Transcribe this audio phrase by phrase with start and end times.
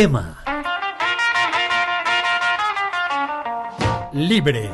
[0.00, 0.34] Tema.
[4.14, 4.70] Libre.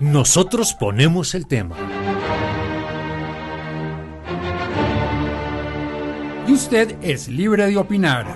[0.00, 1.76] Nosotros ponemos el tema.
[6.48, 8.34] Y usted es libre de opinar.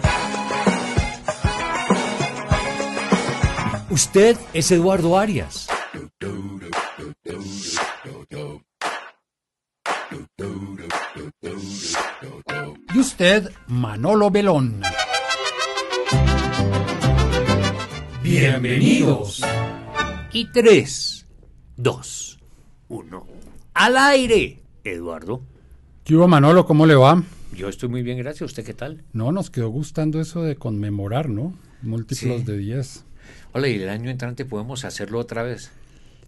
[3.90, 5.61] Usted es Eduardo Arias.
[13.22, 14.80] Usted, Manolo Belón.
[18.20, 19.42] Bienvenidos.
[20.32, 21.24] Y tres,
[21.76, 22.40] dos,
[22.88, 23.24] uno.
[23.74, 25.40] Al aire, Eduardo.
[26.02, 26.66] ¿Qué hubo, Manolo?
[26.66, 27.22] ¿Cómo le va?
[27.56, 28.50] Yo estoy muy bien, gracias.
[28.50, 29.04] ¿Usted qué tal?
[29.12, 31.54] No, nos quedó gustando eso de conmemorar, ¿no?
[31.82, 32.44] Múltiplos Sí.
[32.46, 33.04] de 10.
[33.52, 35.70] Hola, y el año entrante podemos hacerlo otra vez.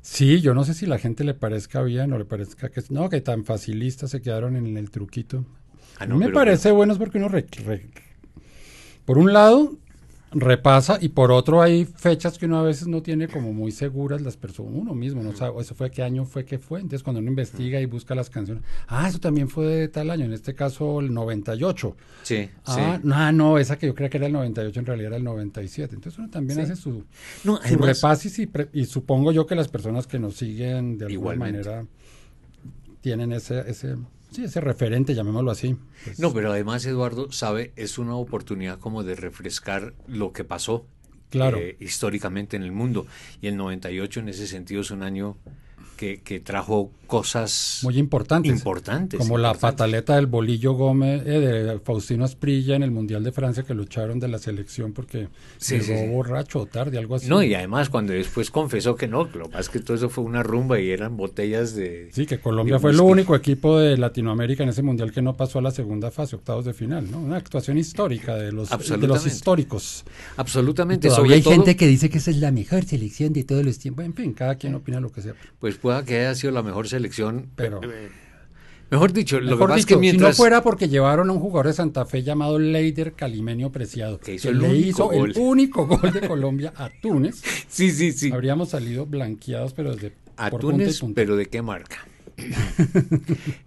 [0.01, 2.85] Sí, yo no sé si la gente le parezca bien o le parezca que...
[2.91, 5.45] No, que tan facilistas se quedaron en el truquito.
[5.99, 7.29] Ah, no, me pero- parece bueno es porque uno...
[7.29, 7.87] re- re-
[9.05, 9.77] por un lado,
[10.33, 14.21] repasa y por otro hay fechas que uno a veces no tiene como muy seguras
[14.23, 16.81] las personas, uno mismo, no sabe, eso fue qué año fue que fue.
[16.81, 20.25] Entonces cuando uno investiga y busca las canciones, ah, eso también fue de tal año,
[20.25, 21.97] en este caso el 98.
[22.23, 23.07] Sí, Ah, sí.
[23.07, 25.95] no, no, esa que yo creía que era el 98 en realidad era el 97.
[25.95, 26.63] Entonces uno también Sí.
[26.73, 27.05] hace su,
[27.45, 31.05] No, su repasis y, pre- y supongo yo que las personas que nos siguen de
[31.07, 31.69] alguna Igualmente.
[31.69, 31.87] manera
[33.03, 33.97] tienen ese, ese,
[34.35, 35.77] sí, ese referente, llamémoslo así.
[36.05, 40.87] Pues, No, pero además, Eduardo, sabe, es una oportunidad como de refrescar lo que pasó
[41.31, 41.59] Claro.
[41.59, 43.07] eh, históricamente en el mundo.
[43.41, 45.37] Y el 98 en ese sentido es un año
[45.97, 48.51] que, que trajo cosas muy importantes.
[48.53, 49.19] importantes.
[49.19, 53.63] Como la pataleta del Bolillo Gómez, eh, de Faustino Asprilla en el Mundial de Francia
[53.63, 55.29] que lucharon de la selección porque
[55.59, 56.09] Sí, llegó sí, sí.
[56.09, 57.29] borracho o tarde, algo así.
[57.29, 60.43] No, y además cuando después confesó que no, lo más que todo eso fue una
[60.43, 62.09] rumba y eran botellas de...
[62.13, 65.59] Sí, que Colombia fue el único equipo de Latinoamérica en ese mundial que no pasó
[65.59, 67.21] a la segunda fase, octavos de final, ¿no?
[67.21, 70.05] Una actuación histórica de los, de los históricos.
[70.37, 71.09] Absolutamente.
[71.09, 73.65] Todavía sobre hay todo, gente que dice que esa es la mejor selección de todos
[73.65, 74.05] los tiempos.
[74.05, 75.35] En fin, cada quien opina lo que sea.
[75.61, 77.51] Pues pueda que haya sido la mejor selección.
[77.55, 78.09] Pero- eh,
[78.91, 80.35] mejor dicho, lo que pasa es que mientras...
[80.37, 84.19] si no fuera porque llevaron a un jugador de Santa Fe llamado Leider Calimenio Preciado,
[84.19, 85.31] Que hizo el le único hizo gol.
[85.31, 88.33] el único gol de Colombia a Túnez, Sí, sí, sí.
[88.33, 92.07] habríamos salido blanqueados, pero desde A Túnez, pero ¿de qué marca?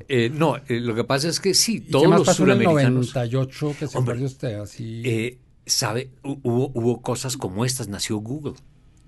[0.10, 2.44] Eh, no, eh, lo que pasa es que sí, ¿Y qué todos más los pasó
[2.44, 3.14] en el suramericanos...
[3.16, 4.60] 98 que se Hombre, usted?
[4.60, 8.54] Así, eh, sabe, hu- hubo, hubo cosas como estas, nació Google.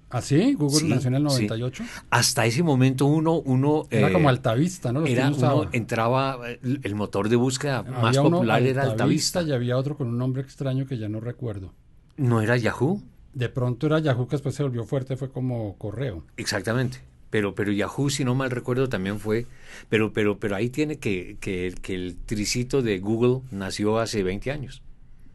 [0.10, 0.54] ¿Así?
[0.56, 1.46] ¿Google Sí, nació en el sí.
[1.48, 1.84] 98?
[2.10, 3.36] Hasta ese momento uno...
[3.36, 5.02] uno Era eh, como Altavista, ¿no?
[5.02, 9.42] Los era uno entraba, el, motor de búsqueda más Había popular era Altavista.
[9.44, 11.74] y había otro con un nombre extraño que ya no recuerdo.
[12.18, 13.02] ¿No era Yahoo?
[13.34, 16.24] De pronto era Yahoo que después se volvió fuerte, fue como correo.
[16.38, 17.02] Exactamente.
[17.30, 19.46] Pero, pero Yahoo, si no mal recuerdo, también fue.
[19.88, 24.52] Pero, pero, pero ahí tiene que, que, que el tricito de Google nació hace 20
[24.52, 24.82] años.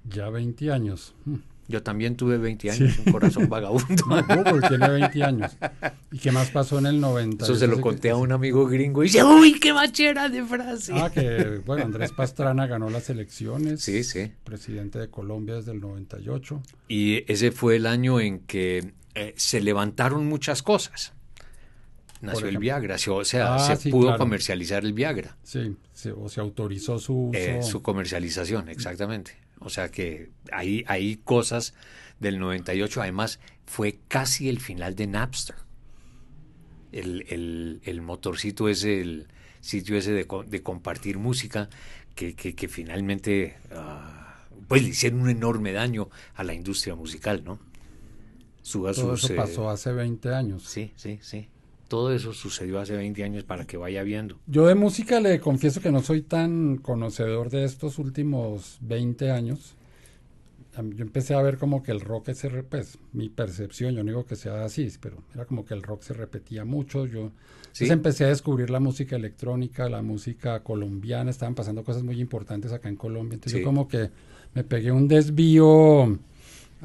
[0.04, 1.14] Ya 20 años.
[1.24, 1.36] Mm.
[1.66, 4.04] Yo también tuve 20 años, un corazón vagabundo.
[4.06, 5.56] No, Google tiene 20 años.
[6.12, 7.44] ¿Y qué más pasó en el 90?
[7.44, 10.92] Eso se lo conté a un amigo gringo y dice, uy, qué machera de frase.
[10.94, 13.80] Ah, que bueno, Andrés Pastrana ganó las elecciones.
[13.80, 14.30] Sí, sí.
[14.44, 16.62] Presidente de Colombia desde el 98.
[16.88, 21.12] Y ese fue el año en que eh, se levantaron muchas cosas.
[22.20, 22.58] Nació el.
[22.58, 24.18] Viagra, o sea, Ah, se sí, pudo claro.
[24.18, 25.36] comercializar el Viagra.
[25.42, 27.38] Sí, se, o se autorizó su uso.
[27.38, 29.32] Eh, su comercialización, exactamente.
[29.64, 31.74] O sea que hay, hay cosas
[32.20, 35.56] del 98, además fue casi el final de Napster.
[36.92, 39.26] El, el, el motorcito ese, el
[39.60, 41.68] sitio ese de, de compartir música
[42.14, 47.42] que, que, que finalmente ah, pues le hicieron un enorme daño a la industria musical,
[47.44, 47.58] ¿no?
[48.70, 50.62] Todo sus, eso eh, pasó hace 20 años.
[50.64, 51.48] Sí, sí, sí.
[51.94, 54.36] Todo eso sucedió hace 20 años para que vaya viendo.
[54.48, 59.76] Yo de música le confieso que no soy tan conocedor de estos últimos 20 años.
[60.76, 64.26] Yo empecé a ver como que el rock se pues mi percepción, yo no digo
[64.26, 67.06] que sea así, pero era como que el rock se repetía mucho.
[67.06, 67.30] Yo
[67.70, 67.84] Sí.
[67.84, 72.72] entonces empecé a descubrir la música electrónica, la música colombiana, estaban pasando cosas muy importantes
[72.72, 73.34] acá en Colombia.
[73.36, 73.58] Entonces Sí.
[73.60, 74.10] yo como que
[74.52, 76.18] me pegué un desvío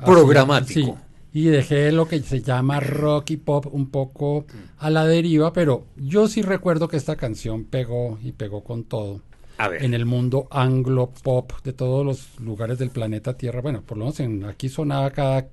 [0.05, 0.79] Programático.
[0.79, 0.93] sí,
[1.31, 4.45] y dejé lo que se llama rock y pop un poco
[4.77, 9.21] a la deriva, pero yo sí recuerdo que esta canción pegó y pegó con todo
[9.57, 13.61] A ver, en el mundo anglo pop de todos los lugares del planeta Tierra.
[13.61, 15.47] Bueno, por lo menos en, aquí sonaba cada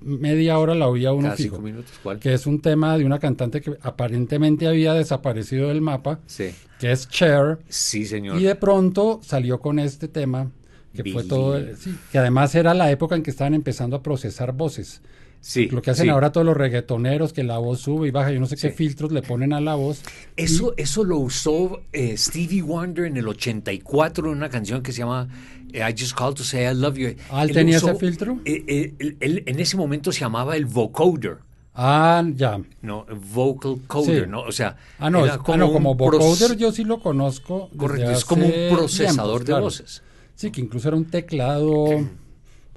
[0.00, 2.20] media hora la oía uno cada fijo, cinco minutos, ¿cuál?
[2.20, 6.92] que es un tema de una cantante que aparentemente había desaparecido del mapa, Sí, que
[6.92, 8.40] es Cher, sí, señor.
[8.40, 10.50] y de pronto salió con este tema
[10.94, 14.52] que fue todo, sí, que además era la época en que estaban empezando a procesar
[14.52, 15.02] voces.
[15.40, 16.10] Sí, Lo que hacen sí.
[16.10, 19.12] ahora todos los reggaetoneros, que la voz sube y baja, yo no sé qué filtros
[19.12, 20.02] le ponen a la voz.
[20.36, 24.98] Eso, eso lo usó eh, Stevie Wonder en el 84 en una canción que se
[24.98, 25.28] llama
[25.72, 27.14] eh, I Just Called to Say I Love You.
[27.30, 28.38] Ah, ¿él tenía usó- ese filtro?
[28.44, 31.38] eh, eh, él- él en ese momento se llamaba el vocoder,
[31.80, 32.60] Ah, ya.
[32.82, 33.06] ¿no?
[33.32, 34.30] Vocal coder, Sí.
[34.30, 34.40] ¿no?
[34.42, 37.70] O sea, Ah, no, era es- ah, no, como vocoder yo sí lo conozco.
[37.76, 39.62] Correcto, es como un procesador de claro.
[39.62, 40.02] voces.
[40.34, 41.86] Sí, que incluso era un teclado.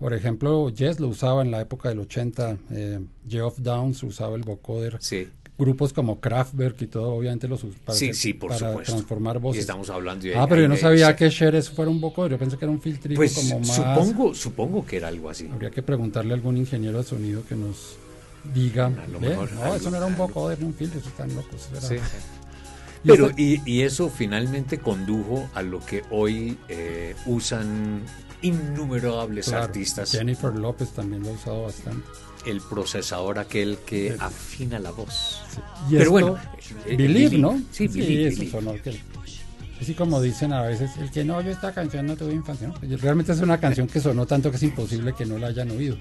[0.01, 2.57] Por ejemplo, Yes lo usaba en la época del 80.
[2.71, 2.99] Eh,
[3.29, 4.97] Geoff Downs usaba el vocoder.
[4.99, 8.93] Sí, Grupos como Kraftwerk y todo, obviamente los para, sí, hacer- sí, por para supuesto.
[8.93, 9.59] transformar Y voces.
[9.61, 10.35] estamos hablando de...
[10.35, 11.15] Ah, pero yo no de- sabía sí.
[11.17, 12.31] que Cher eso fuera un vocoder.
[12.31, 13.67] Yo pensé que era un filtrito Pues como más.
[13.75, 15.47] supongo, supongo que era algo así.
[15.53, 17.95] Habría que preguntarle a algún ingeniero de sonido que nos
[18.55, 18.87] diga.
[18.87, 21.09] A lo "Ve, mejor no, algo- eso no era un vocoder ni un filtro, eso
[21.09, 21.69] están locos.
[21.71, 22.40] eso era- Sí, sí.
[23.03, 28.01] Pero, esta- y, y eso finalmente condujo a lo que hoy eh, usan
[28.43, 32.07] innumerables claro, artistas, Jennifer López también lo ha usado bastante.
[32.45, 34.17] el procesador aquel que Sí.
[34.19, 35.41] afina la voz.
[35.87, 36.37] Y Pero esto, bueno,
[36.87, 37.37] eh, Believe.
[37.37, 37.61] ¿no?
[37.71, 39.01] Sí, eso Believe.
[39.79, 42.67] Así como dicen a veces, el que no oyó esta canción no tuvo infancia.
[42.67, 42.75] ¿no?
[42.75, 45.71] Pues Realmente es una canción que sonó tanto que es imposible que no la hayan
[45.71, 45.97] oído.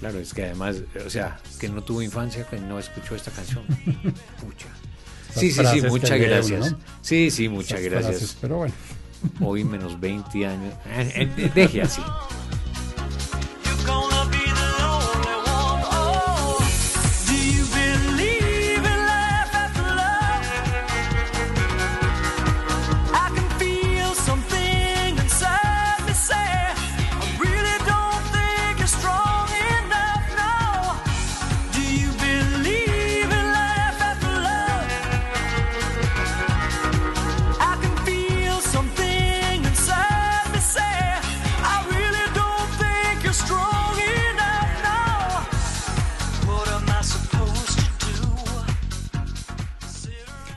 [0.00, 0.76] Claro, es que además,
[1.06, 3.62] o sea, que no tuvo infancia, que no escuchó esta canción.
[4.40, 4.66] Pucha.
[5.34, 6.72] Sí, sí, sí, muchas gracias.
[6.72, 6.78] ¿no?
[7.02, 8.16] Sí, sí, muchas Esas gracias.
[8.18, 8.74] frases, pero bueno.
[9.40, 10.74] Hoy menos 20 años.
[10.86, 12.00] Eh, eh, deje así.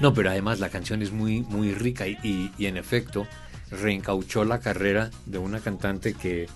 [0.04, 3.26] No, pero además la canción es muy, muy rica y, y- en efecto
[3.72, 6.48] reencauchó la carrera de una cantante que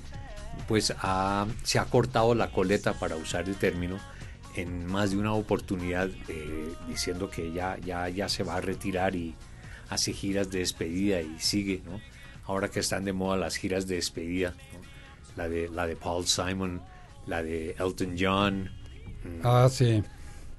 [0.67, 3.99] pues ha- se ha cortado la coleta para usar el término
[4.57, 9.15] en más de una oportunidad eh, diciendo que ya, ya, ya se va a retirar
[9.15, 9.33] y
[9.89, 12.01] hace giras de despedida y sigue, ¿no?
[12.47, 14.55] Ahora que están de moda las giras de despedida,
[15.37, 16.81] la, de, la de Paul Simon,
[17.27, 18.69] la de Elton John,
[19.43, 20.03] Ah, sí.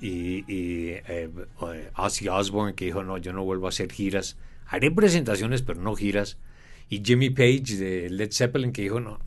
[0.01, 4.37] Y, y, eh, eh, Ozzy Osbourne que dijo no yo no vuelvo a hacer giras
[4.67, 6.39] haré presentaciones pero no giras.
[6.91, 9.19] Y Jimmy Page de Led Zeppelin que dijo no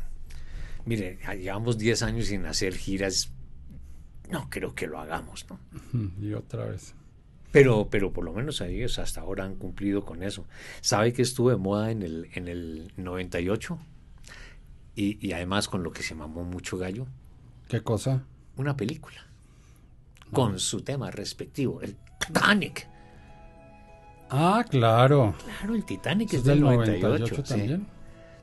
[0.86, 3.32] mire llevamos 10 años sin hacer giras
[4.30, 5.60] no creo que lo hagamos no
[6.22, 6.96] Y otra vez.
[7.52, 10.46] pero pero por lo menos ellos hasta ahora han cumplido con eso.
[10.80, 13.78] Sabe que estuvo de moda en el en el 98
[14.96, 17.08] y, y además con lo que se mamó mucho gallo.
[17.68, 18.26] ¿Qué cosa?
[18.58, 19.31] una película
[20.32, 22.88] con su tema respectivo el Titanic
[24.30, 25.36] Ah, claro.
[25.60, 27.50] Claro, el Titanic Eso es del 98, 98 sí.
[27.54, 27.88] también.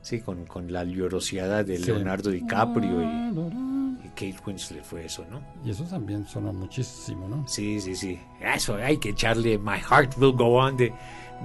[0.01, 1.85] Sí, con, con la llorosidad de Sí.
[1.85, 5.41] Leonardo DiCaprio y, y Kate Winslet fue eso, ¿no?
[5.65, 7.47] Y eso también sonó muchísimo, ¿no?
[7.47, 8.19] Sí, sí, sí.
[8.39, 10.93] Eso, hay que echarle My Heart Will Go On de,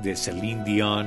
[0.02, 1.06] de Celine Dion.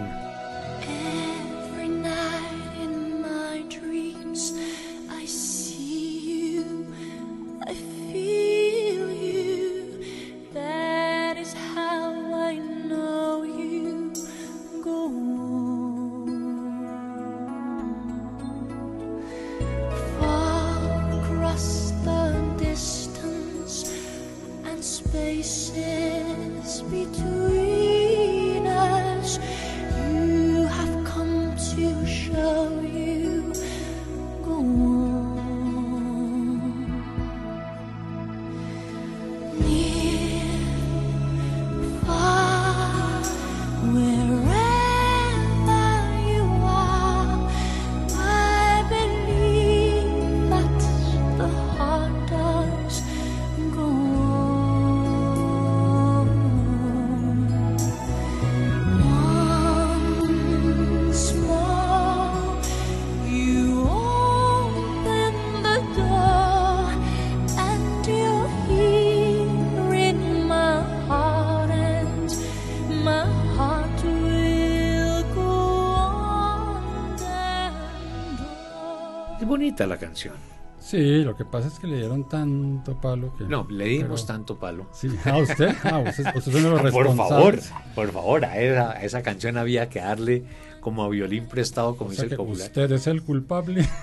[79.77, 80.33] Bonita la canción.
[80.79, 83.43] Sí, lo que pasa es que le dieron tanto palo que...
[83.43, 84.87] No, le dimos pero- tanto palo.
[84.93, 85.75] Sí, ¿a usted?
[85.83, 87.59] Ah, usted, usted es uno de los Por favor,
[87.95, 90.43] por favor, a esa, a esa canción había que darle
[90.79, 92.67] como a violín prestado, como O dice el popular.
[92.67, 93.85] usted es el culpable.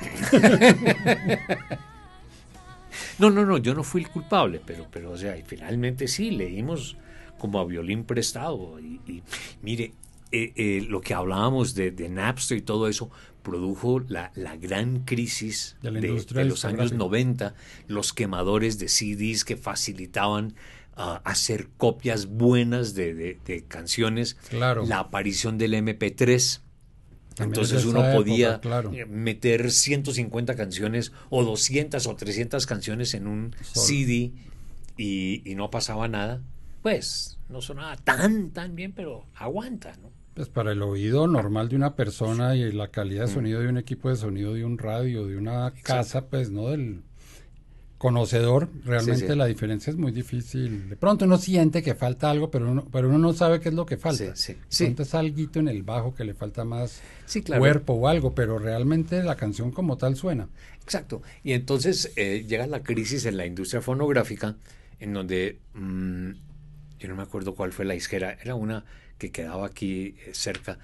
[3.18, 6.32] No, no, no, yo no fui el culpable, pero, pero o sea, y finalmente sí,
[6.32, 6.96] leímos
[7.38, 8.78] como a violín prestado.
[8.80, 9.22] Y, y,
[9.62, 9.92] mire,
[10.42, 13.10] eh, eh, lo que hablábamos de, de Napster y todo eso
[13.42, 17.50] produjo la, la gran crisis De la de, industria de los años discográfica.
[17.50, 17.54] 90,
[17.88, 20.54] los quemadores de CDs que facilitaban
[20.96, 24.86] ah, hacer copias buenas de, canciones, Claro.
[24.86, 26.60] la aparición del MP3.
[27.34, 28.92] También es de Entonces uno época, podía claro.
[28.94, 33.86] eh, meter 150 canciones o 200 o 300 canciones en un Solo.
[33.86, 34.32] CD
[34.96, 36.40] y, y no pasaba nada.
[36.82, 40.12] Pues no sonaba tan, tan bien, pero aguanta, ¿no?
[40.34, 43.34] Pues para el oído normal de una persona y la calidad de Mm.
[43.34, 47.02] sonido de un equipo de sonido de un radio, de una casa, pues no del
[47.98, 49.34] conocedor, realmente Sí, sí.
[49.36, 50.90] la diferencia es muy difícil.
[50.90, 53.74] De pronto uno siente que falta algo, pero uno, pero uno no sabe qué es
[53.74, 54.34] lo que falta.
[54.36, 54.84] Sí, sí, De sí.
[54.84, 57.00] pronto es alguito en el bajo que le falta más
[57.44, 57.60] claro.
[57.60, 60.48] cuerpo o algo, pero realmente la canción como tal suena.
[60.82, 61.22] Exacto.
[61.44, 64.56] Y entonces eh, llega la crisis en la industria fonográfica,
[65.00, 66.30] en donde mm,
[66.98, 68.84] yo no me acuerdo cuál fue la disquera, era una
[69.18, 70.78] que quedaba aquí eh, cerca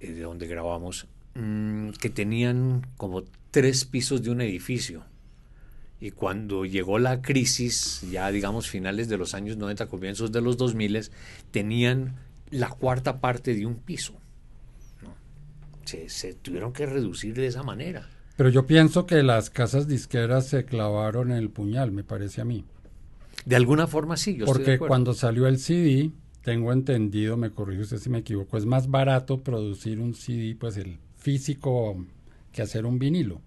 [0.00, 5.04] eh, de donde grabamos, mm, que tenían como tres pisos de un edificio.
[6.00, 10.56] Y cuando llegó la crisis, ya digamos finales de los años 90, comienzos de los
[10.56, 11.10] 2000,
[11.52, 12.16] tenían
[12.50, 14.14] la cuarta parte de un piso.
[15.00, 15.14] ¿no?
[15.84, 18.08] Se, se tuvieron que reducir de esa manera.
[18.36, 22.44] Pero yo pienso que las casas disqueras se clavaron en el puñal, me parece a
[22.44, 22.64] mí.
[23.44, 26.10] De alguna forma sí, yo estoy de Porque cuando salió el CD,
[26.42, 30.76] tengo entendido, me corrige usted si me equivoco, es más barato producir un CD, pues
[30.76, 32.04] el físico,
[32.52, 33.40] que hacer un vinilo.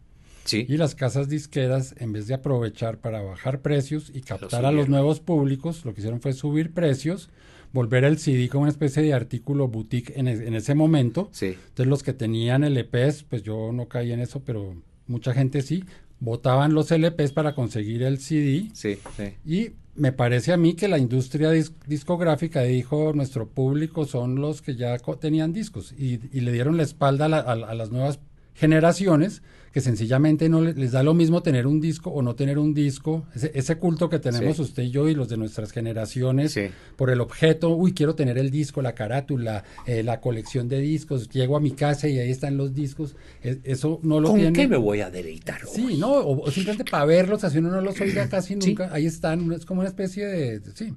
[0.45, 4.71] Sí, Y las casas disqueras, en vez de aprovechar para bajar precios y captar a
[4.71, 7.29] los nuevos públicos, lo que hicieron fue subir precios,
[7.73, 11.29] volver el CD como una especie de artículo boutique en, e- en ese momento.
[11.31, 14.75] sí, Entonces los que tenían LPs, pues yo no caí en eso, pero
[15.07, 15.83] mucha gente sí,
[16.19, 18.69] votaban los LPs para conseguir el CD.
[18.73, 19.33] sí, sí.
[19.45, 24.61] Y me parece a mí que la industria dis- discográfica dijo, nuestro público son los
[24.61, 27.73] que ya tenían discos y, y le dieron la espalda a, la- a la- a
[27.75, 28.19] las nuevas
[28.53, 29.41] generaciones
[29.75, 32.73] que sencillamente no le- les da lo mismo tener un disco o no tener un
[32.73, 33.25] disco.
[33.35, 34.61] Ese, ese culto que tenemos Sí.
[34.61, 36.67] usted y yo y los de nuestras generaciones Sí.
[36.95, 41.27] por el objeto, uy, quiero tener el disco, la carátula, eh, la colección de discos,
[41.27, 43.17] llego a mi casa y ahí están los discos.
[43.43, 44.53] E- eso no lo ¿Con tiene.
[44.57, 45.71] qué me voy a deleitar hoy?
[45.75, 48.69] Sí, no, o, o simplemente para verlos, así uno no los oiga casi Sí.
[48.69, 50.93] nunca, ahí están, es como una especie de, de- sí,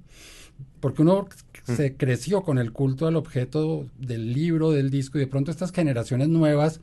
[0.78, 1.26] porque uno
[1.66, 1.74] Mm.
[1.76, 5.72] se creció con el culto al objeto del libro, del disco, y de pronto estas
[5.72, 6.80] generaciones nuevas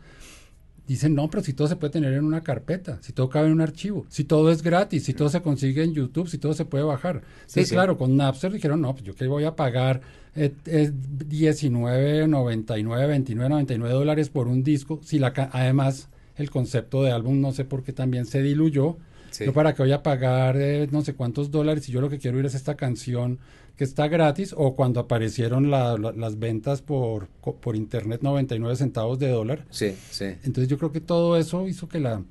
[0.88, 3.54] dicen, no, pero si todo se puede tener en una carpeta, si todo cabe en
[3.54, 6.66] un archivo, si todo es gratis, si todo se consigue en YouTube, si todo se
[6.66, 7.22] puede bajar.
[7.46, 10.02] Sí, claro, con Napster dijeron, no, pues yo que voy a pagar
[10.36, 17.40] eh, eh, 19.99, 29.99 dólares por un disco, si la además el concepto de álbum
[17.40, 18.98] no sé por qué también se diluyó.
[19.38, 19.46] Sí.
[19.46, 22.18] Yo para que voy a pagar eh, no sé cuántos dólares y yo lo que
[22.20, 23.40] quiero oír es esta canción
[23.76, 29.20] que está gratis o cuando aparecieron la- la- las ventas por, por internet 99 centavos
[29.20, 29.66] de dólar.
[29.70, 30.26] Sí, sí.
[30.44, 32.24] Entonces yo creo que todo eso hizo que la,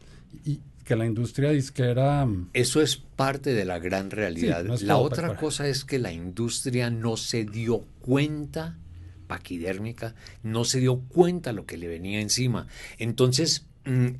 [0.47, 2.25] y- que la industria disquera...
[2.27, 4.63] mm, Eso es parte de la gran realidad.
[4.63, 8.79] Sí, no es la otra pero- cosa es que la industria no se dio cuenta,
[9.27, 12.67] paquidérmica, no se dio cuenta lo que le venía encima.
[12.99, 13.67] Entonces,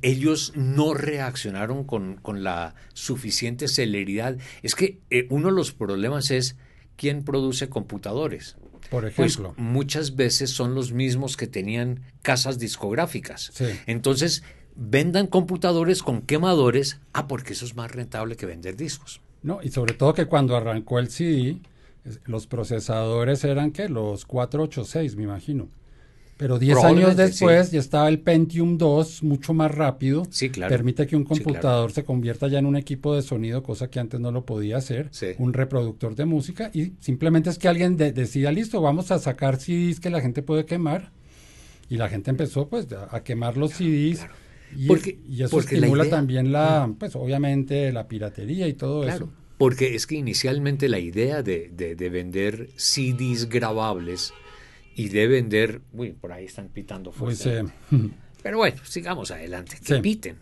[0.01, 4.37] ellos no reaccionaron con, con la suficiente celeridad.
[4.61, 6.55] Es que eh, uno de los problemas es
[6.95, 8.57] quién produce computadores.
[8.89, 13.51] Por Pues ejemplo, muchas veces son los mismos que tenían casas discográficas.
[13.53, 13.65] Sí.
[13.87, 14.43] Entonces,
[14.75, 19.21] vendan computadores con quemadores, ah, porque eso es más rentable que vender discos.
[19.41, 19.59] ¿no?
[19.63, 21.57] Y sobre todo que cuando arrancó el CD,
[22.25, 25.69] los procesadores eran que los 486, me imagino.
[26.37, 27.73] Pero 10 años después sí.
[27.75, 30.27] ya estaba el Pentium 2, mucho más rápido.
[30.29, 30.69] Sí, claro.
[30.69, 31.43] Permite que un Sí, claro.
[31.45, 34.75] computador se convierta ya en un equipo de sonido, cosa que antes no lo podía
[34.77, 35.07] hacer.
[35.11, 35.27] Sí.
[35.37, 36.71] Un reproductor de música.
[36.73, 40.41] Y simplemente es que alguien de- decida, listo, vamos a sacar CDs que la gente
[40.41, 41.11] puede quemar.
[41.89, 44.25] Y la gente empezó pues a, quemar los CDs.
[44.75, 48.73] Y, Porque- y eso porque la estimula idea- también la, pues obviamente la piratería y
[48.73, 49.25] todo Claro.
[49.25, 49.33] eso.
[49.57, 54.33] Porque es que inicialmente la idea de, de- de vender CDs grabables
[54.95, 57.71] y de vender, uy, por ahí están pitando Pues, fuerte.
[57.91, 58.09] eh,
[58.43, 60.01] Pero bueno, sigamos adelante, que Sí.
[60.01, 60.37] piten.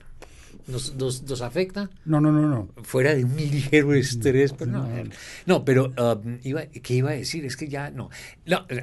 [0.68, 2.70] Nos, nos- nos afecta no, no, no, no.
[2.84, 4.88] fuera de un ligero estrés, pero no.
[4.88, 5.04] No.
[5.46, 7.44] No, pero um, iba, ¿qué iba a decir?
[7.44, 8.10] Es que ya no.
[8.46, 8.82] No, eh,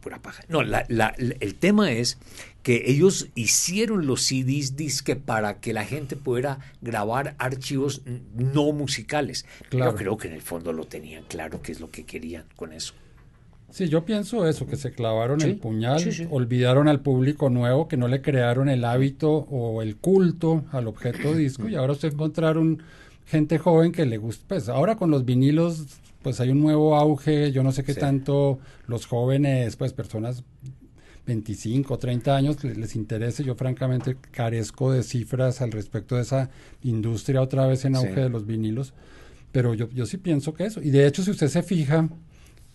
[0.00, 0.42] pura paja.
[0.48, 2.18] No, la- la- la- el tema es
[2.62, 8.02] que ellos hicieron los CDs disque para que la gente pudiera grabar archivos
[8.34, 9.46] no musicales.
[9.70, 9.92] Claro.
[9.92, 12.72] Yo creo que en el fondo lo tenían claro qué es lo que querían con
[12.74, 12.92] eso.
[13.72, 16.26] Sí, yo pienso eso, que se clavaron Sí, el puñal, sí, sí.
[16.30, 21.34] olvidaron al público nuevo, que no le crearon el hábito o el culto al objeto
[21.34, 22.82] disco y ahora usted encontraron
[23.26, 25.86] gente joven que le gusta, pues ahora con los vinilos
[26.22, 30.44] pues hay un nuevo auge, yo no sé qué tanto los jóvenes, pues personas
[31.26, 36.50] 25, 30 años le- les interese, yo francamente carezco de cifras al respecto de esa
[36.82, 38.92] industria otra vez en auge de los vinilos,
[39.52, 42.08] pero yo, yo sí pienso que eso, y de hecho si usted se fija,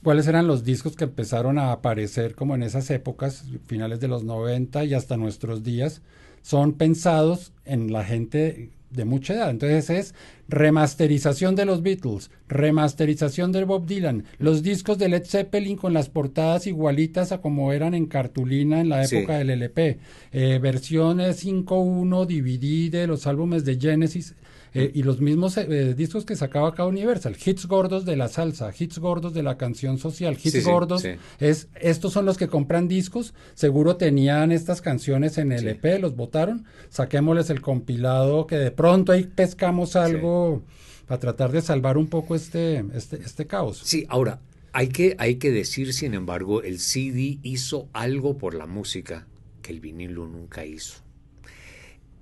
[0.08, 4.24] cuáles eran los discos que empezaron a aparecer como en esas épocas, finales de los
[4.24, 6.02] 90 y hasta nuestros días,
[6.42, 9.50] son pensados en la gente de mucha edad.
[9.50, 10.16] Entonces es
[10.48, 16.08] remasterización de los Beatles, remasterización de Bob Dylan, los discos de Led Zeppelin con las
[16.08, 19.18] portadas igualitas a como eran en cartulina en la Sí.
[19.18, 20.00] época del LP,
[20.32, 24.36] eh, versiones 5.1 DVD de los álbumes de Genesis.
[24.78, 28.72] Eh, y los mismos eh, discos que sacaba acá Universal, hits gordos de la salsa,
[28.78, 31.12] hits gordos de la canción social, hits Sí, gordos, sí.
[31.40, 35.68] es estos son los que compran discos, seguro tenían estas canciones en el.
[35.68, 40.64] EP, los votaron, saquémosles el compilado que de pronto ahí pescamos algo
[41.08, 43.82] para tratar de salvar un poco este este este caos.
[43.84, 44.42] Sí, ahora,
[44.74, 49.28] hay que, hay que decir, sin embargo, el CD hizo algo por la música
[49.62, 51.02] que el vinilo nunca hizo.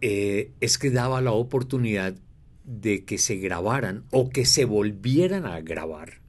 [0.01, 2.15] Eh, es que daba la oportunidad
[2.65, 6.21] de que se grabaran o que se volvieran a grabar,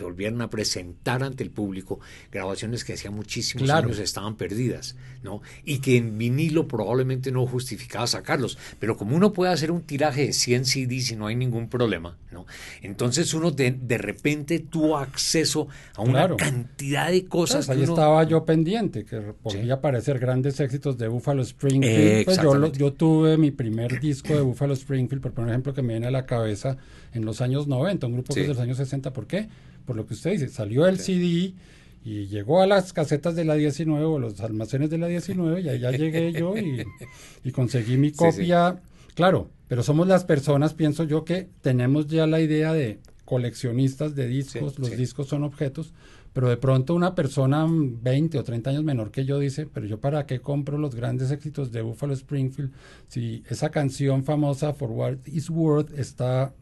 [0.00, 2.00] se volvieran a presentar ante el público
[2.32, 3.88] grabaciones que hacía muchísimos Claro.
[3.88, 5.42] años estaban perdidas, ¿no?
[5.64, 10.26] Y que en vinilo probablemente no justificaba sacarlos, pero como uno puede hacer un tiraje
[10.28, 12.46] de 100 CDs y no hay ningún problema, ¿no?
[12.80, 16.36] Entonces uno de, de repente tuvo acceso a una Claro.
[16.38, 19.70] cantidad de cosas Pues ahí uno- estaba yo pendiente, que podía Sí.
[19.70, 21.98] aparecer grandes éxitos de Buffalo Springfield.
[21.98, 25.74] Eh, Pues yo, lo- yo tuve mi primer disco de Buffalo Springfield, por poner ejemplo,
[25.74, 26.78] que me viene a la cabeza
[27.12, 29.12] en los años 90, un grupo que es de los años 60.
[29.12, 29.48] ¿Por qué?
[29.84, 31.54] Por lo que usted dice, salió el CD
[32.02, 35.68] y llegó a las casetas de la 19 o los almacenes de la 19 y
[35.68, 36.84] allá llegué yo y,
[37.44, 38.16] y conseguí mi sí.
[38.16, 38.80] copia.
[39.14, 44.26] Claro, pero somos las personas, pienso yo, que tenemos ya la idea de coleccionistas de
[44.26, 45.92] discos, los discos son objetos,
[46.32, 49.86] pero de pronto una persona mm, 20 o 30 años menor que yo dice, pero
[49.86, 52.72] yo para qué compro los grandes éxitos de Buffalo Springfield
[53.06, 56.52] si esa canción famosa For What Is Worth está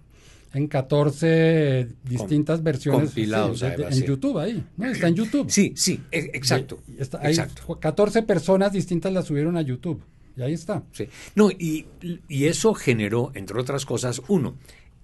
[0.55, 4.07] en 14 distintas versiones compilados, sí, de- de- además, en sí.
[4.07, 4.87] YouTube ahí, ¿no?
[4.91, 5.51] Está en YouTube.
[5.51, 6.81] Sí, sí, e- exacto.
[6.89, 7.79] Y está- hay exacto.
[7.79, 10.03] 14 personas distintas la subieron a YouTube.
[10.37, 10.85] Y ahí está.
[10.93, 11.09] Sí.
[11.35, 11.87] No, y,
[12.29, 14.57] y eso generó, entre otras cosas, uno,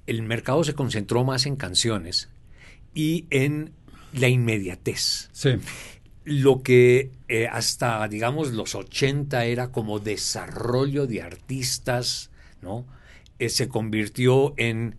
[0.06, 2.28] el mercado se concentró más en canciones
[2.94, 3.72] y en
[4.12, 5.28] la inmediatez.
[5.32, 5.50] Sí.
[6.24, 12.30] Lo que eh, hasta, digamos, los 80 era como desarrollo de artistas,
[12.62, 12.86] ¿no?
[13.40, 14.96] Eh, se convirtió en,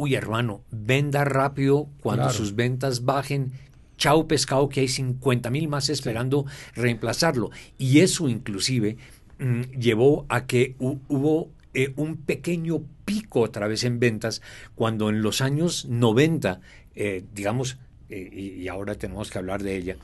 [0.00, 2.36] uy, hermano, venda rápido cuando Claro.
[2.38, 3.52] sus ventas bajen.
[3.98, 7.50] Chau pescado que hay 50 mil más esperando reemplazarlo.
[7.78, 8.96] Y eso inclusive
[9.38, 14.40] mm, llevó a que hu- hubo eh, un pequeño pico otra vez en ventas
[14.74, 16.60] cuando en los años 90,
[16.94, 17.76] eh, digamos,
[18.08, 19.96] eh, y, y ahora tenemos que hablar de ella,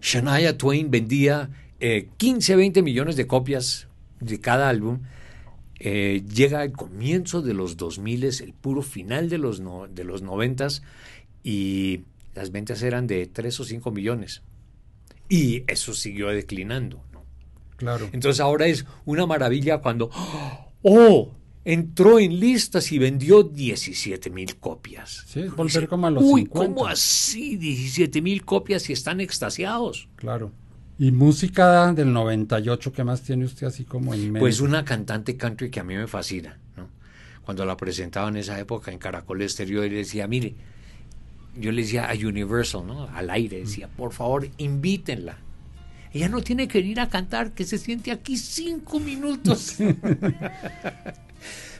[0.00, 1.48] Shania Twain vendía
[1.80, 3.88] eh, 15, 20 millones de copias
[4.20, 5.00] de cada álbum.
[5.84, 10.22] Eh, llega al comienzo de los 2000, el puro final de los, no- de los
[10.22, 10.68] 90
[11.42, 12.02] y
[12.34, 14.42] las ventas eran de 3 o 5 millones.
[15.28, 17.02] Y eso siguió declinando.
[17.12, 17.24] ¿no?
[17.76, 18.08] Claro.
[18.12, 20.10] Entonces ahora es una maravilla cuando,
[20.82, 21.32] ¡oh!
[21.64, 25.24] Entró en listas y vendió 17 mil copias.
[25.28, 26.74] Sí, volver como a los Uy, 50.
[26.74, 27.56] ¿cómo así?
[27.56, 30.08] 17 mil copias y están extasiados.
[30.16, 30.50] Claro.
[30.98, 34.40] Y música del 98, ¿qué más tiene usted así como en mente?
[34.40, 36.88] Pues una cantante country que a mí me fascina, ¿no?
[37.44, 40.54] Cuando la presentaba en esa época en Caracol Exterior, le decía, mire,
[41.56, 43.08] yo le decía a Universal, ¿no?
[43.08, 45.38] Al aire, decía, por favor, invítenla.
[46.12, 49.76] Ella no tiene que ir a cantar, que se siente aquí cinco minutos.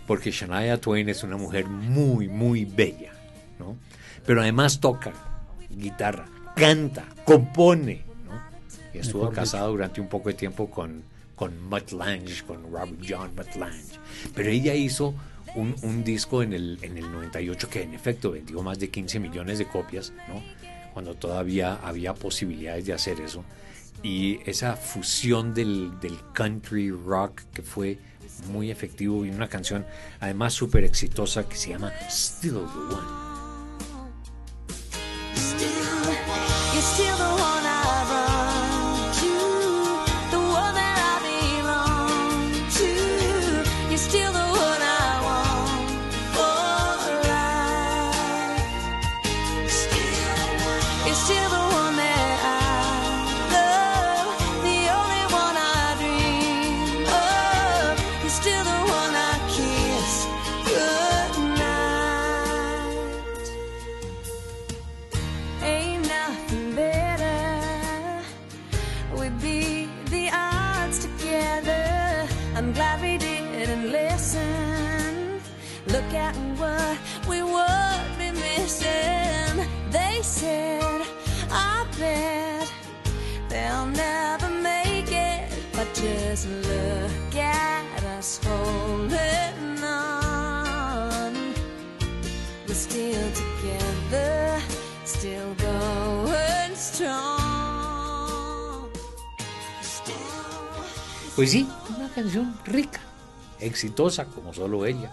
[0.07, 3.13] Porque Shania Twain es una mujer muy, muy bella,
[3.59, 3.77] ¿no?
[4.27, 5.13] Pero además toca
[5.71, 8.12] guitarra, canta, compone.
[8.95, 11.03] Y estuvo Mejor casada durante un poco de tiempo con,
[11.35, 13.99] con Mutt Lange, con Robert John Mutt Lange.
[14.35, 15.15] Pero ella hizo
[15.55, 19.21] un, un disco en el, en el 98 que en efecto vendió más de 15
[19.21, 20.43] millones de copias, ¿no?
[20.93, 23.45] Cuando todavía había posibilidades de hacer eso.
[24.03, 27.99] Y esa fusión del, del country rock que fue
[28.51, 29.87] muy efectivo y una canción
[30.21, 33.23] además súper exitosa que se llama Still the One.
[36.73, 37.22] You're still
[101.43, 101.67] Pues sí,
[101.99, 103.01] una canción rica,
[103.59, 105.11] exitosa como solo ella.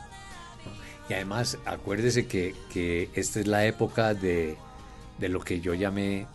[1.09, 4.55] Y además, acuérdese que, que esta es la época de,
[5.17, 6.27] de lo que yo llamé,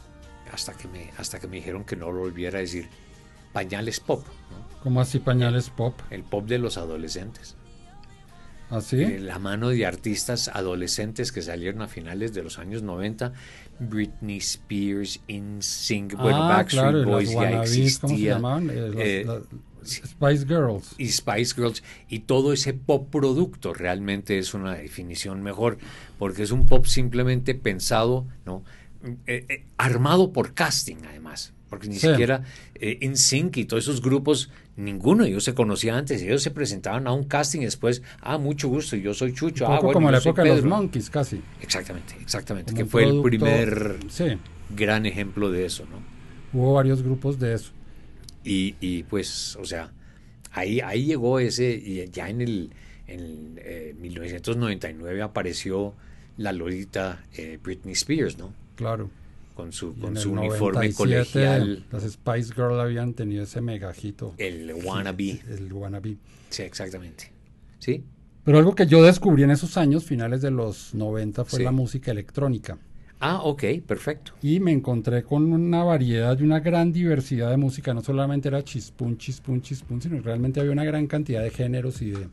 [0.52, 2.88] hasta que, me, hasta que me dijeron que no lo volviera a decir,
[3.52, 4.80] pañales pop, ¿no?
[4.82, 5.94] Como así pañales pop.
[6.10, 7.54] el pop de los adolescentes.
[8.70, 8.96] Así.
[8.96, 13.32] De la mano de artistas adolescentes que salieron a finales de los años 90,
[13.78, 18.34] Britney Spears, InSync, bueno, ah, Backstreet claro, Boys las ya wannabes, ¿cómo se existía.
[18.34, 18.70] llamaban?
[18.70, 19.56] Eh, las- eh, las sí.
[19.86, 20.94] Spice Girls.
[20.98, 25.78] y Spice Girls y todo ese pop producto realmente es una definición mejor
[26.18, 28.62] porque es un pop simplemente pensado, ¿no?
[29.26, 32.08] Eh, eh, armado por casting además, porque ni Sí.
[32.08, 32.42] siquiera
[32.74, 37.06] eh, InSync y todos esos grupos, ninguno de ellos se conocía antes, ellos se presentaban
[37.06, 39.96] a un casting y después, ah, mucho gusto, yo soy Chucho, Un ah, poco bueno,
[39.98, 40.70] como la época de los Pedro".
[40.70, 41.40] Monkeys, casi.
[41.60, 44.24] Exactamente, exactamente, Como que fue el primer Sí,
[44.74, 46.02] gran ejemplo de eso, ¿no?
[46.58, 47.72] hubo varios grupos de eso.
[48.44, 49.92] Y, y, pues, o sea,
[50.52, 52.70] ahí, ahí llegó ese, y ya en el
[53.06, 55.94] en, eh, 1999 apareció
[56.36, 58.52] la Lolita eh, Britney Spears, ¿no?
[58.76, 59.10] Claro.
[59.54, 64.34] Con su, con su uniforme 97, colegial, Las Spice Girls habían tenido ese megajito.
[64.38, 65.40] el wannabe.
[65.48, 66.16] El wannabe.
[66.50, 67.30] Sí, exactamente.
[67.78, 68.02] ¿Sí?
[68.44, 71.64] Pero algo que yo descubrí en esos años, finales de los 90, fue Sí.
[71.64, 72.78] la música electrónica.
[73.20, 74.32] Ah, ok, perfecto.
[74.42, 77.94] Y me encontré con una variedad y una gran diversidad de música.
[77.94, 82.10] No solamente era chispún, chispún, chispún, sino realmente había una gran cantidad de géneros y
[82.10, 82.28] de...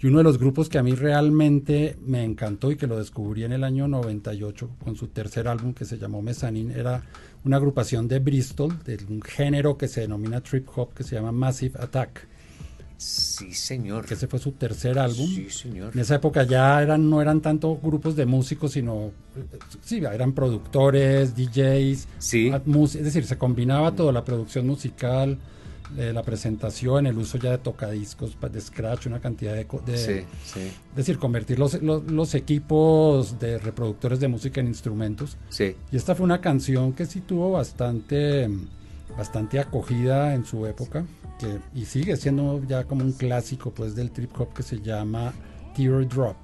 [0.00, 3.44] Y uno de los grupos que a mí realmente me encantó y que lo descubrí
[3.44, 7.02] en el año 98 con su tercer álbum que se llamó Mezzanine era
[7.44, 11.32] una agrupación de Bristol, de un género que se denomina trip hop que se llama
[11.32, 12.26] Massive Attack,
[12.96, 14.06] Sí, señor.
[14.06, 15.26] que ese fue su tercer álbum.
[15.26, 15.92] Sí, señor.
[15.94, 19.10] En esa época ya eran, no eran tanto grupos de músicos, sino
[19.82, 22.50] sí, eran productores, DJs, Sí.
[22.52, 25.38] ah, es decir, se combinaba todo, la producción musical,
[25.98, 29.66] eh, la presentación, el uso ya de tocadiscos, de scratch, una cantidad de...
[29.86, 34.68] de- Sí, sí, Es decir, convertir los, los, los equipos de reproductores de música en
[34.68, 35.36] instrumentos.
[35.50, 35.76] sí.
[35.92, 38.48] Y esta fue una canción que sí tuvo bastante,
[39.16, 41.04] bastante acogida en su época
[41.38, 45.32] que, y sigue siendo ya como un clásico pues del trip hop que se llama
[45.76, 46.36] Teardrop.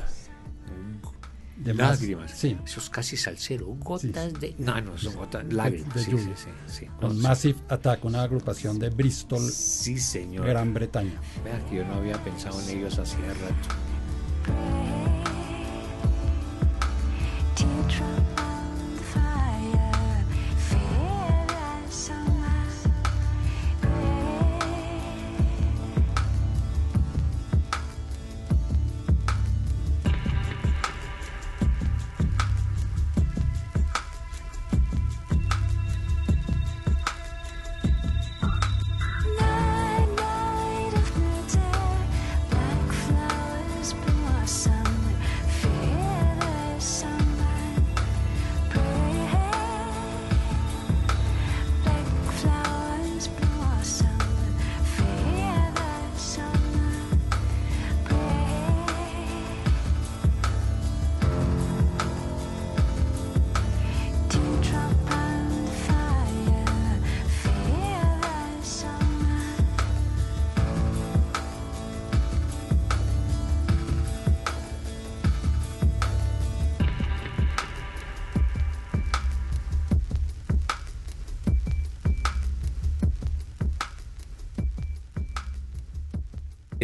[1.57, 2.31] De más- Lágrimas.
[2.31, 3.67] sí, Eso es casi salsero.
[3.67, 4.55] Gotas de.
[4.59, 5.45] No, no, son gotas.
[5.53, 5.93] Lágrimas.
[5.95, 6.35] de sí, lluvia.
[6.35, 6.87] sí, sí, sí.
[6.99, 10.47] con No, Massive Attack, una agrupación de Bristol, Sí, señor.
[10.47, 11.21] Gran Bretaña.
[11.45, 13.75] Vea que yo no había pensado en ellos hacía rato.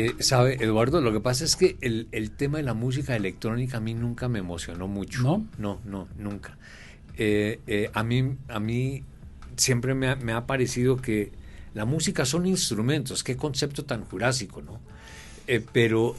[0.06, 1.00] Eh, ¿Sabe, Eduardo?
[1.00, 4.28] Lo que pasa es que el, el tema de la música electrónica a mí nunca
[4.28, 5.22] me emocionó mucho.
[5.22, 5.46] ¿No?
[5.58, 6.56] No, no, nunca.
[7.16, 9.02] Eh, eh, a, mí, a mí
[9.56, 11.32] siempre me ha, me ha parecido que
[11.74, 13.24] la música son instrumentos.
[13.24, 14.80] Qué concepto tan jurásico, ¿no?
[15.46, 16.16] Eh, pero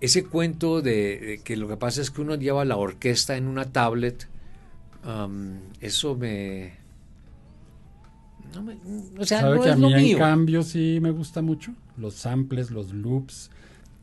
[0.00, 3.46] ese cuento de, de que lo que pasa es que uno lleva la orquesta en
[3.46, 4.28] una tablet,
[5.80, 6.76] eso me...
[8.54, 8.76] no me-
[9.18, 10.18] o sea, ¿Sabe no que a es mí lo en mío.
[10.18, 11.72] cambio sí me gusta mucho?
[11.96, 13.50] Los samples, los loops.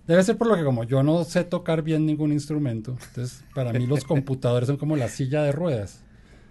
[0.08, 3.74] Debe ser por lo que como yo no sé tocar bien ningún instrumento, entonces para
[3.74, 6.02] mí los computadores son como la silla de ruedas.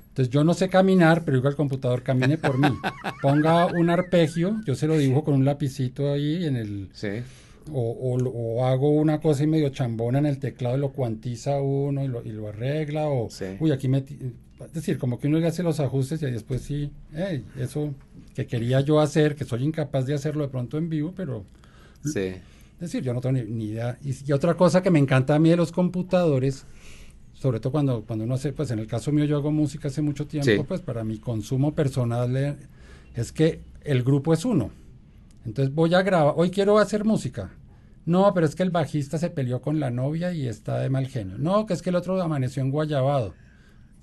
[0.09, 2.69] Entonces yo no sé caminar, pero digo al computador camine por mí.
[3.21, 7.09] Ponga un arpegio, yo se lo dibujo con un lapicito ahí en el Sí.
[7.73, 10.93] o, o lo- o hago una cosa y medio chambona en el teclado y lo
[10.93, 13.45] cuantiza uno y lo, y lo arregla o Sí.
[13.59, 14.17] uy aquí metí
[14.65, 17.95] es decir como que uno le hace los ajustes y después sí hey, eso
[18.35, 21.45] que quería yo hacer que soy incapaz de hacerlo de pronto en vivo pero
[22.05, 22.21] Sí.
[22.21, 22.41] es
[22.81, 23.99] decir, yo no tengo ni, ni idea.
[24.05, 26.67] Y, y otra cosa que me encanta a mí de los computadores,
[27.33, 30.03] sobre todo cuando, cuando uno hace, pues en el caso mío yo hago música hace
[30.03, 30.65] mucho tiempo, Sí.
[30.69, 32.57] pues para mi consumo personal eh,
[33.15, 34.71] es que el grupo es uno.
[35.47, 37.51] Entonces voy a grabar, hoy quiero hacer música.
[38.07, 41.07] No, pero es que el bajista se peleó con la novia y está de mal
[41.07, 41.37] genio.
[41.39, 43.33] No, que es que el otro amaneció en Guayabado.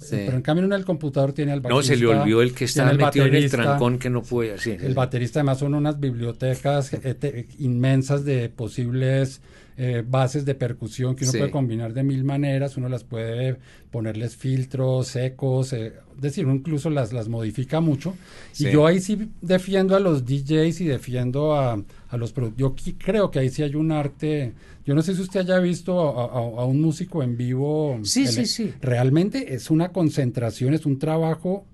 [0.02, 0.18] Sí.
[0.26, 1.76] Pero en cambio en el computador tiene al bajista.
[1.76, 4.22] No, se le olvidó el que estaba el metido en el baterista, trancón que no
[4.24, 4.58] puede.
[4.58, 4.72] Sí.
[4.80, 9.42] el baterista además son unas bibliotecas eh, inmensas de posibles
[9.78, 13.58] eh, bases de percusión que uno puede combinar de mil maneras, uno las puede
[13.90, 18.16] ponerles filtros, ecos, eh, es decir, uno incluso las, las modifica mucho.
[18.60, 22.76] Y yo ahí sí defiendo a los DJs y defiendo a, a los produ- Yo
[23.00, 24.54] creo que ahí sí hay un arte.
[24.92, 27.98] Yo no sé si usted haya visto a, a- a un músico en vivo.
[28.04, 28.74] Sí, sí, ele- sí.
[28.82, 31.66] Realmente es una concentración, es un trabajo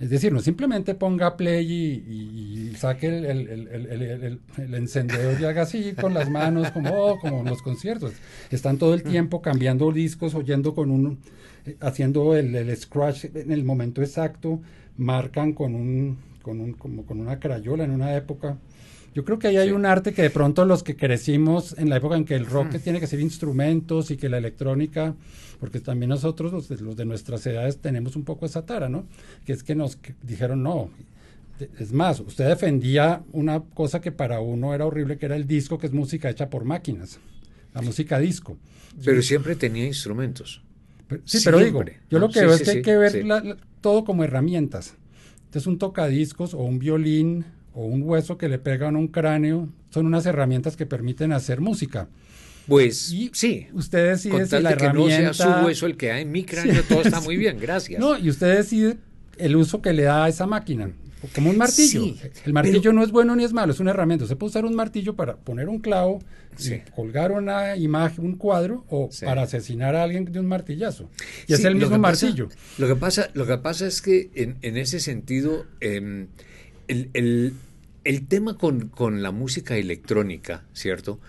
[0.00, 4.40] es decir, no simplemente ponga play y, y- y saque el,
[4.74, 8.12] encendedor y haga así con las manos, como, oh, como en los conciertos.
[8.50, 11.18] Están todo el tiempo cambiando discos, oyendo con un,
[11.64, 14.60] eh, haciendo el, el scratch en el momento exacto,
[14.96, 18.58] marcan con un, con un, como con una crayola en una época.
[19.14, 21.96] Yo creo que ahí hay un arte que de pronto los que crecimos en la
[21.98, 25.14] época en que el rock tiene que ser instrumentos y que la electrónica,
[25.60, 29.06] porque también nosotros, los de, los de nuestras edades, tenemos un poco esa tara, ¿no?
[29.46, 30.90] Que es que nos que dijeron, no.
[31.78, 35.78] Es más, usted defendía una cosa que para uno era horrible, que era el disco,
[35.78, 37.20] que es música hecha por máquinas,
[37.72, 38.58] la música disco.
[39.04, 40.60] Pero siempre tenía instrumentos.
[41.06, 43.12] Pero- sí, pero digo, yo lo que Sí, veo sí, es que hay que ver
[43.12, 43.22] sí.
[43.22, 44.96] la- la- todo como herramientas.
[45.44, 47.44] Entonces un tocadiscos o un violín
[47.74, 51.60] o un hueso que le pegan a un cráneo son unas herramientas que permiten hacer
[51.60, 52.08] música.
[52.66, 53.66] Pues Y sí.
[53.74, 56.32] Usted decide Con si la de que no sea su hueso el que hay en
[56.32, 58.00] mi cráneo, todo está muy bien, gracias.
[58.00, 58.96] No, y usted decide
[59.36, 60.90] el uso que le da a esa máquina.
[61.34, 62.02] Como un martillo.
[62.02, 64.24] Sí, el martillo pero- no es bueno ni es malo, es una herramienta.
[64.24, 66.20] Usted puede usar un martillo para poner un clavo,
[66.94, 71.08] colgar una imagen, un cuadro, o para asesinar a alguien de un martillazo.
[71.46, 72.48] Y es el lo mismo pasa- martillo.
[72.78, 76.28] lo, que pasa, lo que pasa es que en, en ese sentido, em,
[76.88, 77.54] el, el-
[78.04, 81.20] el tema con, con la música electrónica, ¿cierto?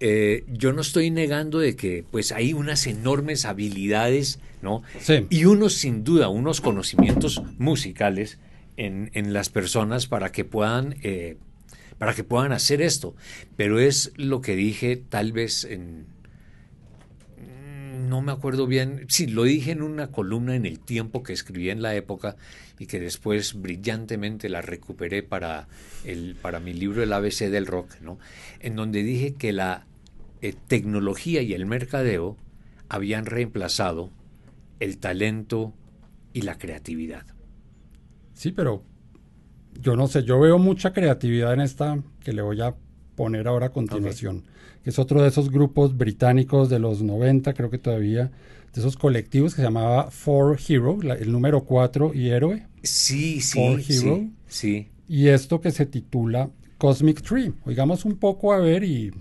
[0.00, 4.82] Eh, yo no estoy negando de que pues hay unas enormes habilidades, ¿no?
[5.00, 5.26] Sí.
[5.30, 8.38] Y unos, sin duda, unos conocimientos musicales
[8.76, 11.36] en, en las personas para que puedan eh,
[11.98, 13.14] para que puedan hacer esto.
[13.56, 16.06] Pero es lo que dije tal vez en,
[17.38, 21.32] Mm, no me acuerdo bien, sí, lo dije en una columna en el tiempo que
[21.32, 22.36] escribí en la época
[22.78, 25.68] y que después brillantemente la recuperé para,
[26.04, 28.18] el, para mi libro El ABC del Rock, ¿no?
[28.60, 29.86] En donde dije que la
[30.42, 32.36] eh, tecnología y el mercadeo
[32.88, 34.10] habían reemplazado
[34.80, 35.72] el talento
[36.32, 37.24] y la creatividad.
[38.34, 38.82] Sí, pero
[39.80, 42.74] yo no sé, yo veo mucha creatividad en esta que le voy a
[43.14, 44.44] poner ahora a continuación,
[44.84, 48.30] que es otro de esos grupos británicos de los 90, creo que todavía,
[48.76, 53.40] de esos colectivos que se llamaba Four Hero, la- el número 4 y héroe, Sí,
[53.40, 53.80] sí, Hero.
[53.82, 54.88] sí, sí.
[55.08, 57.52] y esto que se titula Cosmic Tree.
[57.64, 59.12] Oigamos un poco a ver y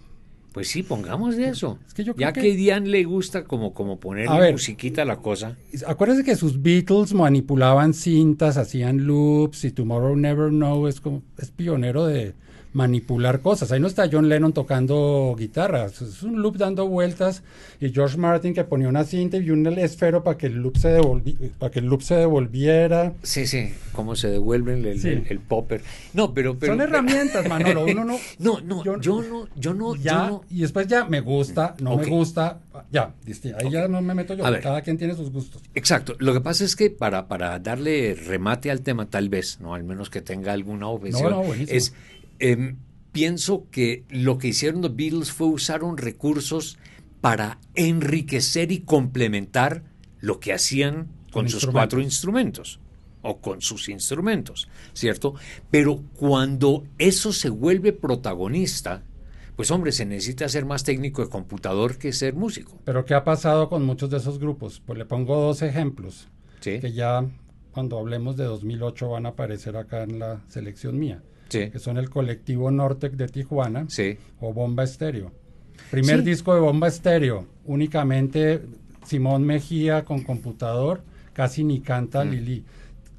[0.54, 1.80] Pues sí, pongamos de eso.
[1.86, 4.54] Es que yo creo ya que- que, Diane le gusta como, como poner A ver.
[4.54, 5.58] musiquita a la cosa.
[5.86, 11.52] acuérdense que sus Beatles manipulaban cintas, hacían loops y Tomorrow Never Know es como es
[11.52, 12.34] pionero de
[12.76, 13.72] manipular cosas.
[13.72, 17.42] Ahí no está John Lennon tocando guitarra, es- un loop dando vueltas
[17.80, 21.00] y George Martin que ponía una cinta y un esfero para que el loop se
[21.00, 23.14] devolvi- para que el loop se devolviera.
[23.24, 25.08] Sí, sí, cómo se devuelven el, Sí.
[25.08, 25.82] el- el popper.
[26.14, 29.96] No, pero, pero Son herramientas, Manolo, uno no No, no, yo- yo, no, yo no,
[29.96, 30.42] ya, yo no.
[30.50, 32.60] y después ya me gusta, no me gusta,
[32.92, 33.14] ya,
[33.58, 34.62] ahí ya no me meto yo, ver.
[34.62, 35.62] cada quien tiene sus gustos.
[35.76, 36.16] Exacto.
[36.20, 39.86] Lo que pasa es que para, para darle remate al tema, tal vez, no, al
[39.86, 41.78] menos que tenga alguna objeción, No, no, buenísimo.
[41.78, 41.94] es
[42.40, 42.78] em,
[43.12, 46.78] pienso que lo que hicieron los Beatles fue usaron recursos
[47.22, 49.84] para enriquecer y complementar
[50.20, 51.72] lo que hacían con, Con sus instrumentos.
[51.72, 52.80] cuatro instrumentos
[53.22, 55.34] o con sus instrumentos, ¿cierto?
[55.72, 59.04] Pero cuando eso se vuelve protagonista,
[59.56, 62.78] pues hombre, se necesita ser más técnico de computador que ser músico.
[62.84, 64.82] Pero ¿qué ha pasado con muchos de esos grupos?
[64.86, 66.28] Pues le pongo dos ejemplos.
[66.60, 67.26] Sí, que ya
[67.72, 71.98] cuando hablemos de 2008 van a aparecer acá en la selección mía, sí, que son
[71.98, 74.18] el colectivo Nortec de Tijuana sí.
[74.40, 75.32] o Bomba Estéreo.
[75.92, 76.26] Primer Sí.
[76.26, 78.62] disco de Bomba Estéreo, únicamente
[79.06, 81.04] Simón Mejía con computador,
[81.34, 82.30] casi ni canta Mm.
[82.32, 82.64] Lili.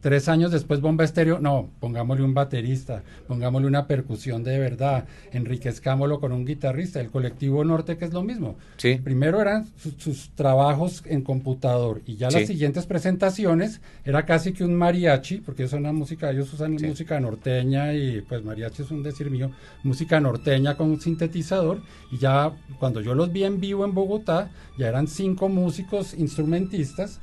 [0.00, 6.20] Tres años después Bomba Estéreo, no, pongámosle un baterista, pongámosle una percusión de verdad, enriquezcámoslo
[6.20, 8.56] con un guitarrista, el colectivo Norte que es lo mismo.
[8.76, 8.96] Sí.
[9.02, 12.38] Primero eran su- sus trabajos en computador y ya Sí.
[12.38, 16.86] las siguientes presentaciones era casi que un mariachi, porque ellos una música, ellos usan Sí.
[16.86, 19.50] música norteña y pues mariachi es un decir mío,
[19.82, 21.80] música norteña con un sintetizador
[22.12, 27.20] y ya cuando yo los vi en vivo en Bogotá, ya eran cinco músicos instrumentistas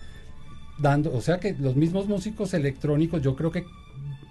[0.79, 3.65] dando, o sea que los mismos músicos electrónicos yo creo que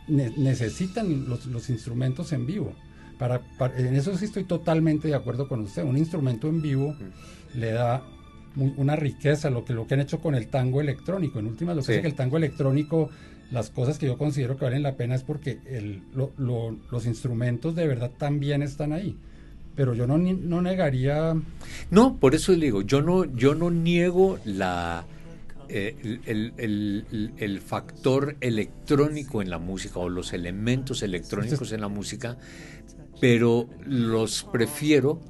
[0.09, 2.73] ne- necesitan los, los instrumentos en vivo.
[3.19, 5.85] Para, para- en eso sí estoy totalmente de acuerdo con usted.
[5.85, 6.97] Un instrumento en vivo
[7.55, 8.03] le da
[8.77, 11.39] una riqueza, lo que, lo que han hecho con el tango electrónico.
[11.39, 11.93] En última, lo que Sí.
[11.93, 13.09] hace que el tango electrónico,
[13.51, 17.07] las cosas que yo considero que valen la pena es porque el- lo- lo- los
[17.07, 19.17] instrumentos de verdad también están ahí.
[19.75, 21.35] Pero yo no, no negaría
[21.91, 25.05] No, por eso le digo, yo no, yo no niego la
[25.73, 31.81] eh, el, el- el- el factor electrónico en la música o los elementos electrónicos en
[31.81, 32.37] la música,
[33.21, 35.21] pero los prefiero,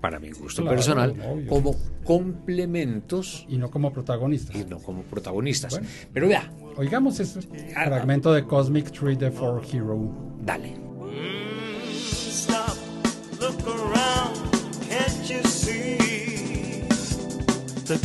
[0.00, 1.46] para mi gusto Claro, personal, obvio.
[1.48, 4.56] como complementos y no como protagonistas.
[4.56, 5.72] y no como protagonistas.
[5.72, 5.86] Bueno.
[6.12, 10.12] Pero vea, Oigamos ese fragmento de Cosmic Tree de For Hero.
[10.42, 10.74] dale.
[11.96, 12.76] Stop,
[13.40, 14.36] look around,
[14.88, 15.96] can't you see?
[17.86, 17.96] The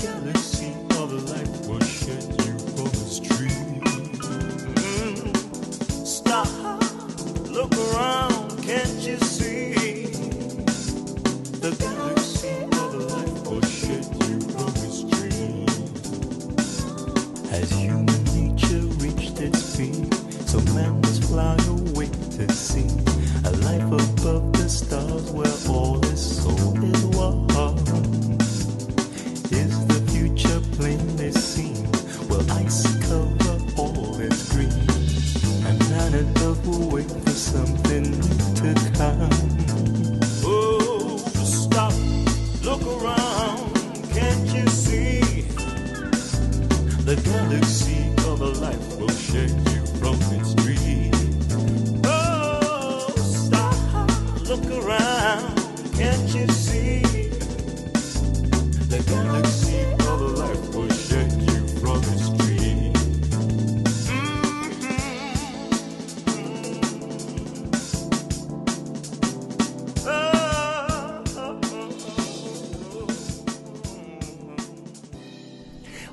[7.79, 9.19] look around, can't you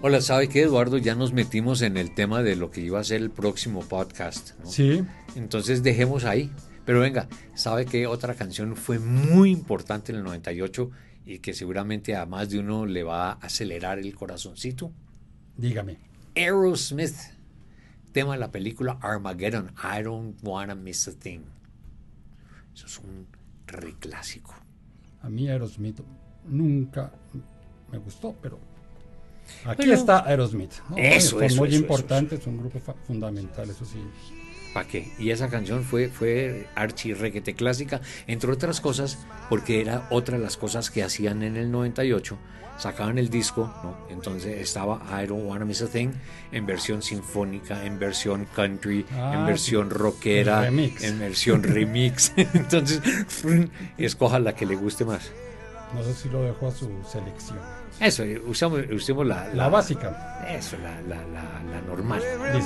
[0.09, 0.99] Hola, ¿sabe qué, Eduardo?
[0.99, 4.57] Ya nos metimos en el tema de lo que iba a ser el próximo podcast.
[4.61, 4.71] ¿no?
[4.71, 5.03] Sí,
[5.35, 6.53] Entonces dejemos ahí.
[6.85, 10.93] Pero venga, ¿sabe qué otra canción fue muy importante en el 98
[11.25, 14.93] y que seguramente a más de uno le va a acelerar el corazoncito?
[15.57, 15.99] dígame.
[16.37, 17.17] Aerosmith,
[18.13, 21.41] tema de la película Armageddon, I Don't Wanna Miss a Thing.
[22.73, 23.27] Eso es un
[23.67, 24.55] reclásico.
[25.23, 25.99] A mí Aerosmith
[26.47, 27.11] nunca
[27.91, 28.76] me gustó, pero
[29.65, 30.73] aquí está Aerosmith.
[30.91, 30.97] ¿no?
[30.97, 33.99] Eso, Son eso, muy eso, importantes, es un grupo fundamental, eso sí.
[34.75, 35.11] ¿Para qué?
[35.19, 39.19] Y esa canción fue, fue archi requete clásica, entre otras cosas,
[39.49, 42.37] porque era otra de las cosas que hacían en el 98.
[42.79, 43.97] Sacaban el disco, ¿no?
[44.11, 46.11] Entonces estaba I Don't Wanna Miss a Thing
[46.53, 51.03] en versión sinfónica, en versión country, Ah, en versión rockera, remix.
[51.05, 52.35] en versión remix.
[52.37, 53.01] Entonces,
[53.97, 55.31] escoja la que le guste más.
[55.97, 57.59] No sé si lo dejo a su selección.
[57.99, 60.45] Eso, eh, usamos, usemos la, La básica.
[60.47, 62.23] Eso, la, la, la, la normal.
[62.23, 62.61] Every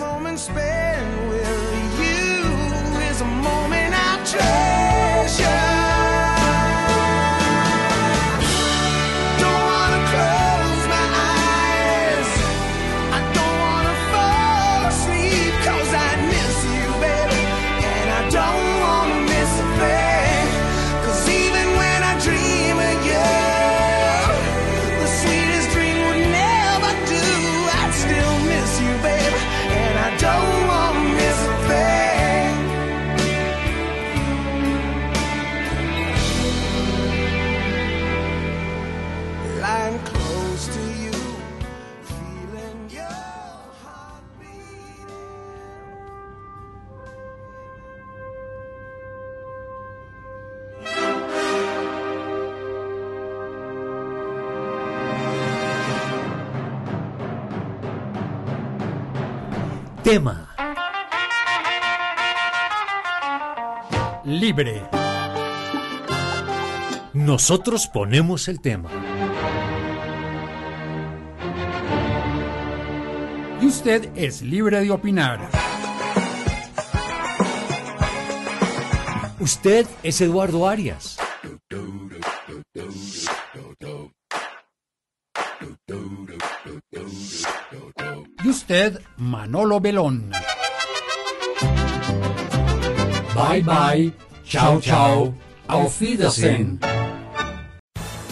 [60.10, 60.48] tema.
[64.24, 64.82] Libre.
[67.12, 68.90] Nosotros ponemos el tema.
[73.60, 75.48] Y usted es libre de opinar.
[79.38, 81.19] Usted es Eduardo Arias.
[88.60, 90.30] Usted, Manolo Belón.
[93.34, 94.12] Bye bye.
[94.44, 95.34] Ciao ciao.
[95.66, 96.78] Auf Wiedersehen.